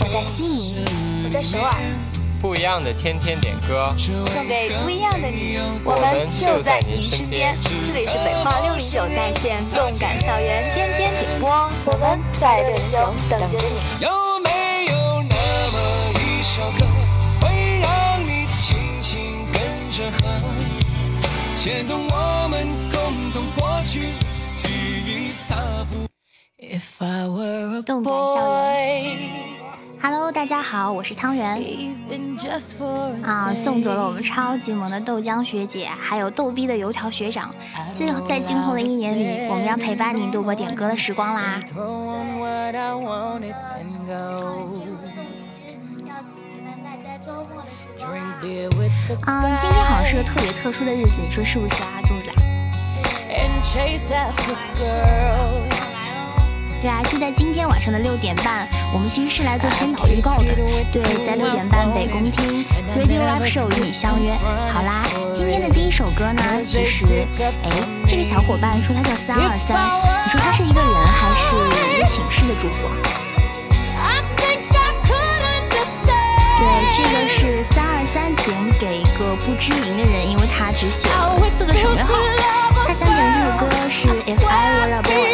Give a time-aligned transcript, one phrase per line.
[0.00, 0.84] 我在悉尼，
[1.24, 1.72] 我在首尔。
[2.40, 7.56] 不一样的天天点歌，送给不一样的你，我们就在您身边。
[7.62, 14.04] 这里是北化六零九在线动感校园天天点播，我们在六零九等着你。
[14.04, 14.10] 有
[14.42, 15.36] 没有那
[15.70, 15.78] 么
[16.18, 16.84] 一首歌，
[17.40, 20.42] 会让你轻轻跟着和，
[21.54, 24.10] 牵动我们共同过去
[24.56, 24.68] 记
[25.06, 26.04] 忆踏步。
[26.58, 29.53] If I were a 动感校园 boy。
[30.04, 31.58] Hello，大家好，我是汤圆
[33.22, 37.50] 啊，送走了我们超级萌的豆浆学姐，还有逗逼的油条学长。
[37.94, 41.58] 最后，在今后的一年里，我们要陪伴你度过点歌的时光啦。
[49.24, 52.28] 嗯，今天好像是个特别特殊的日子，你说是不是啊，粽子？
[56.84, 60.54] 对啊，就在今天晚上的六点半，我们其实是来做先导预告的。
[60.92, 62.62] 对，在六点半北宫厅
[62.94, 64.36] Radio Live Show 与你相约。
[64.70, 67.70] 好啦，今天的第一首歌呢，其实，哎，
[68.06, 69.74] 这个小伙伴说他叫三二三，
[70.26, 71.56] 你说他是一个人还是
[71.96, 72.86] 一个寝室的祝福？
[76.60, 82.12] 对，这个是三二三点给一个不知名的人，因为他只写了四个省略号。
[82.86, 85.33] 他想点的这首歌是 If I Were a Boy。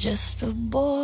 [0.00, 0.99] Just a boy.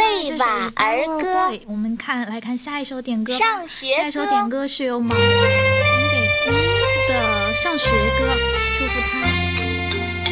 [0.00, 3.36] 背瓦儿歌，我们看来看下一首点歌。
[3.36, 7.84] 上学下一首点歌是由毛点给妮子的上学
[8.18, 8.32] 歌，
[8.78, 9.20] 祝福他。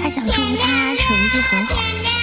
[0.02, 1.74] 他想祝福他成绩很好。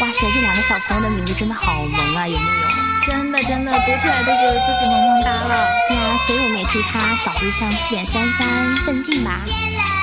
[0.01, 2.67] 哇塞，这两个小朋友的名字真的好萌啊，有没有？
[3.05, 5.67] 真的真的，读起来都觉得自己萌萌哒了。
[5.87, 9.41] 对啊，所以我们也祝他早日向四点三三奋进吧。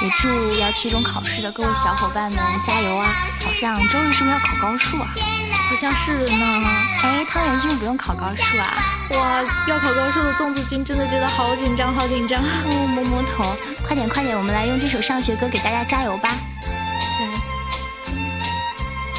[0.00, 0.29] 也祝
[0.61, 3.06] 要期中考试的各位小伙伴们加油啊！
[3.45, 5.12] 好像周日是不是要考高数啊？
[5.73, 6.63] 好像是呢。
[7.03, 8.71] 哎，汤圆君不用考高数啊？
[9.13, 12.43] 哇，要考高数的粽子君真的觉得好紧张，好紧张。
[12.43, 16.29] 摸摸头，快点快点，我们来用这首上学歌给大家加油吧。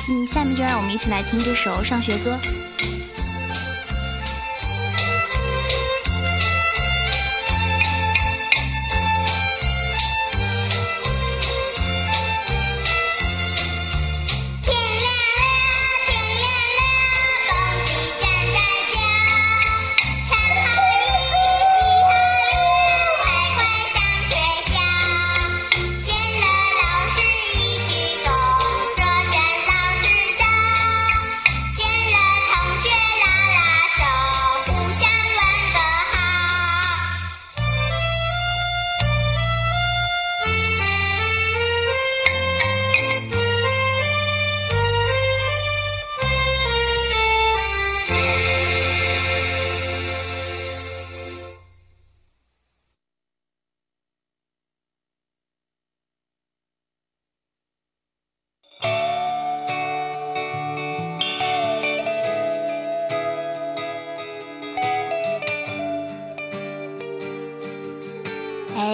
[0.10, 2.38] 嗯，下面就让我们一起来听这首上学歌。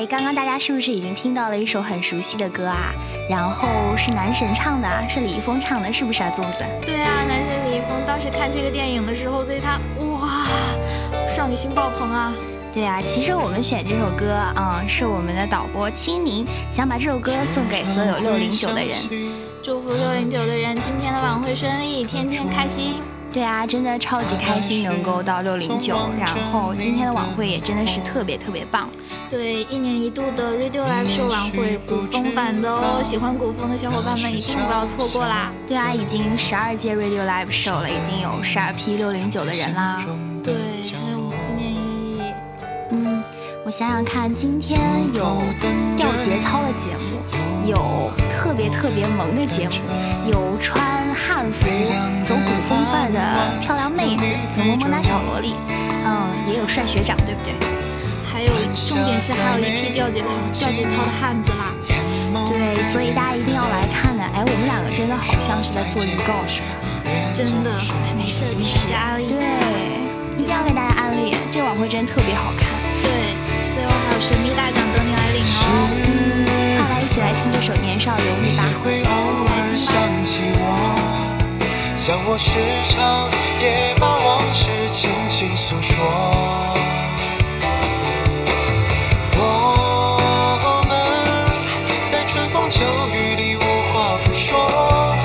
[0.10, 2.92] 刚刚大家是不是已经听到了一首很熟悉的歌啊？
[3.30, 6.66] 然后是男神唱的，是李易峰唱的，是不是啊，粽子？
[6.84, 10.48] 对啊，男神李易峰当时看这个电影的时候，对他哇，
[11.36, 12.34] 少女心爆棚啊！
[12.74, 18.98] 对啊，其实我们选这首歌啊，是我们的导播青柠想把这首歌送给所有六零九的人，
[19.62, 22.96] 祝福六零九的人今天的晚会顺利，天天开心。
[23.32, 28.90] 对啊，真的超级开心能够到六零九，然后今天的晚会也真的是特别特别棒。
[29.30, 35.52] 对，一年一度的 Radio Live Show 晚会，古风版的哦，喜欢古风的小伙伴们一定不要错过啦。
[35.68, 40.04] 对啊，已经十二届 Radio Live Show 了，已经有十二批六零九的人啦。
[40.44, 40.56] 对，
[40.92, 42.22] 还有纪念意义。
[42.90, 43.24] 嗯，
[43.64, 44.80] 我想想看，今天
[45.14, 45.38] 有
[45.96, 47.22] 跳节操的节目，
[47.70, 49.76] 有特别特别萌的节目，
[50.32, 51.68] 有穿汉服
[52.24, 53.20] 走古风范的
[53.62, 54.24] 漂亮妹子，
[54.58, 55.54] 有萌萌哒小萝莉，
[56.06, 57.54] 嗯，也有帅学长，对不对？
[58.32, 60.24] 还有，重点是还有一批吊节
[60.54, 61.76] 吊节操的汉子啦。
[62.50, 64.24] 对，所以大家一定要来看的。
[64.24, 66.66] 哎，我们两个真的好像是在做预告，是吧？
[67.36, 67.70] 真的，
[68.18, 69.28] 没事，没事安利。
[69.28, 69.44] 对，
[70.38, 72.70] 一定要给大家安利，这个晚会真的特别好看。
[73.04, 73.36] 对，
[73.74, 75.90] 最后还有神秘大奖等你来领哦。
[76.08, 78.64] 嗯，快来一起来听这首《年少有你》吧。
[82.10, 82.50] 让我，像我时
[82.90, 83.30] 常
[83.62, 85.96] 也把往事轻轻诉说。
[89.38, 90.92] 我们
[92.08, 93.62] 在春风秋雨里无
[93.94, 95.16] 话不说，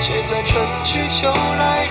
[0.00, 1.86] 却在春去秋来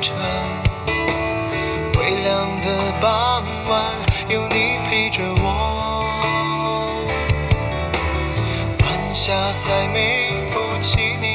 [0.00, 0.12] 着。
[1.98, 2.66] 微凉的
[3.00, 3.82] 傍晚，
[4.28, 5.46] 有你陪着我。
[8.82, 11.34] 晚霞再美不及你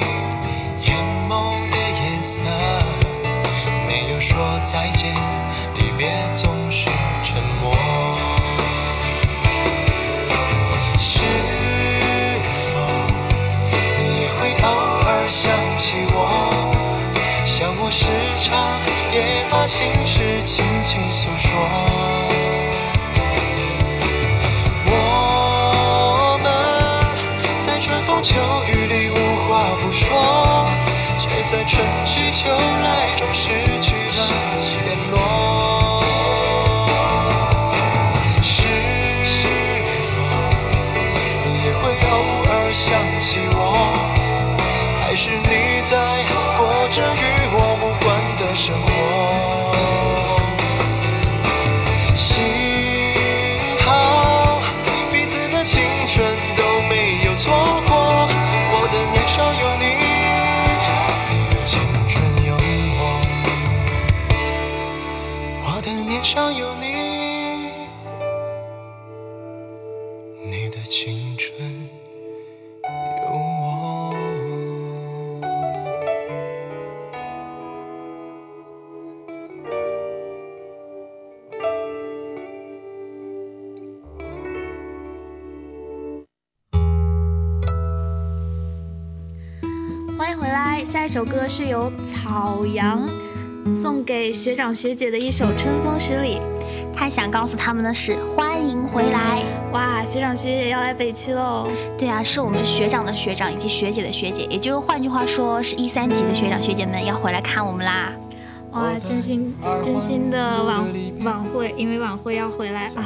[0.86, 0.98] 眼
[1.30, 2.44] 眸的颜色，
[3.88, 5.14] 没有说再见，
[18.46, 18.80] 唱
[19.12, 21.50] 也把心事轻轻诉说。
[24.86, 26.46] 我们
[27.60, 29.16] 在春风秋雨里无
[29.48, 30.70] 话不说，
[31.18, 33.05] 却在春去秋来
[90.18, 93.06] 欢迎回来，下一首歌是由草阳
[93.76, 96.40] 送给学长学姐的一首《春风十里》。
[96.96, 99.44] 他想告诉他们的是欢迎回来。
[99.74, 101.68] 哇，学长学姐要来北区喽！
[101.98, 108.14] 对啊，是我们学长的学长以及学姐的学姐，也就是换句话说，是一三级的学长学姐们要回来看我们啦。
[108.72, 109.54] 哇，真心
[109.84, 110.82] 真心的晚
[111.26, 113.04] 晚会，因为晚会要回来啊，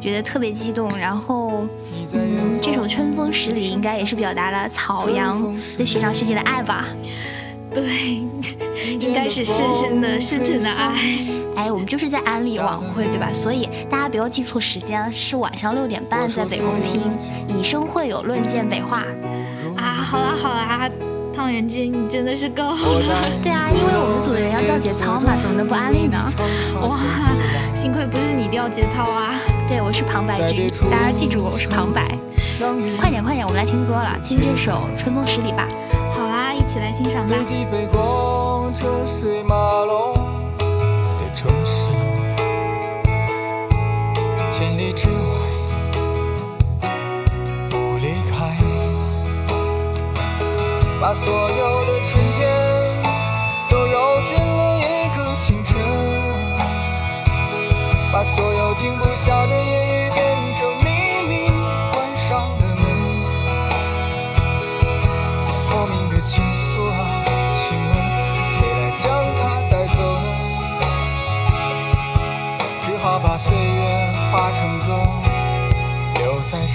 [0.00, 0.96] 觉得特别激动。
[0.96, 1.68] 然后，嗯，
[2.60, 6.86] 这首《春风十里》应该也是表达了草阳对学长学姐的爱吧？
[7.74, 8.22] 对，
[8.98, 10.94] 应该是深深的、深沉的爱。
[11.56, 13.32] 哎，我们就是在安利晚会，对吧？
[13.32, 17.00] 所以大家不要记错时间，是晚上六点半在北宫厅，
[17.48, 19.02] 以声会友，论剑北话。
[19.76, 20.88] 啊，好啦好啦，
[21.34, 22.76] 汤圆君，你真的是够了。
[23.42, 26.24] 对啊，因为我们组的人要调节操嘛，怎么能不安利呢？
[26.80, 26.98] 哇，
[27.74, 29.34] 幸亏不是你调节操啊！
[29.66, 32.16] 对，我是旁白君，大家记住我，我是旁白。
[33.00, 35.66] 快点快点，我们来听歌了，听这首《春风十里》吧。
[36.14, 37.34] 好啊，一起来欣赏吧。
[37.34, 39.54] 飞机飞过车水马
[39.84, 40.14] 龙
[41.18, 41.90] 的城市，
[44.52, 45.12] 千里之外
[47.68, 48.56] 不离开，
[51.00, 51.75] 把所有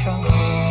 [0.03, 0.70] 伤口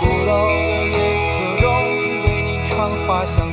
[0.00, 1.66] 鼓楼的夜色中
[2.22, 3.52] 为你唱花香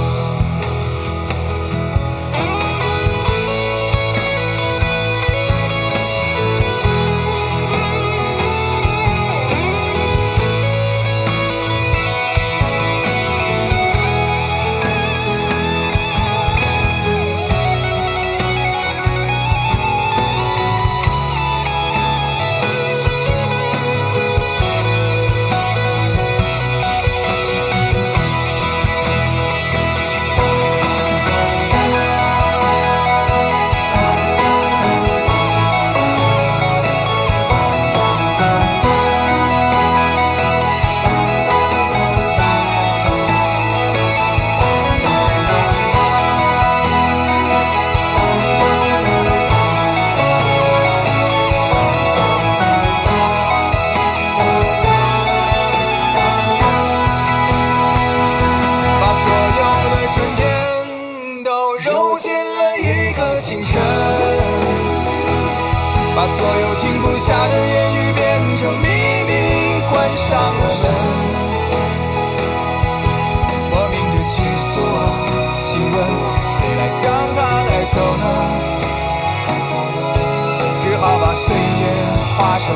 [82.51, 82.75] 化成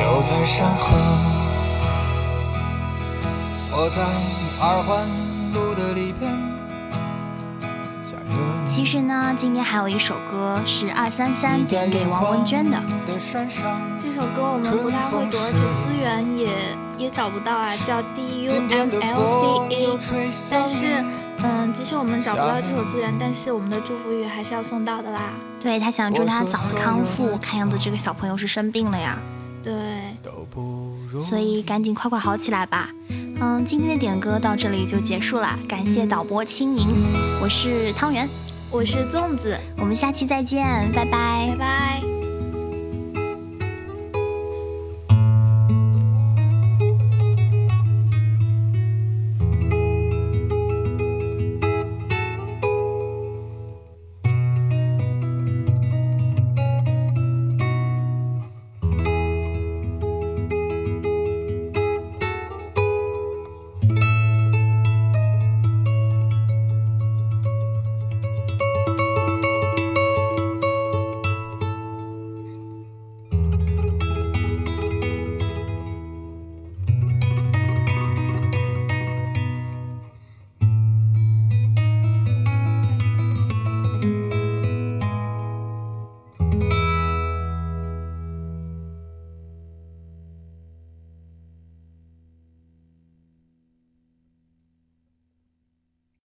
[0.00, 0.96] 留在山河。
[3.70, 4.02] 我在
[4.60, 5.06] 二环
[5.54, 6.28] 路的里边。
[8.66, 12.76] 其实呢，今天还有一首歌是二三三点给王文娟的。
[13.06, 13.16] 这
[14.12, 16.50] 首歌我们不太会读，而且资源也
[16.98, 19.96] 也找不到啊，叫 D U M L C A。
[20.50, 21.04] 但是，
[21.42, 25.30] 嗯，即使我们找不到这首资源，但是我们的祝福语还是要送到的啦。
[25.60, 29.18] 对他想祝他早日康复，看样子这个小朋友是生病了呀。
[29.62, 29.74] 对。
[31.20, 32.90] 所以赶紧快快好起来吧。
[33.40, 36.88] 嗯，今天的点歌到这里就结束了，感谢导播青柠，
[37.42, 38.28] 我是汤圆。
[38.68, 42.15] 我是粽子，我们下期再见，拜拜，拜拜。